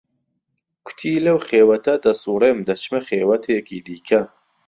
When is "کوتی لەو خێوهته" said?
0.85-1.93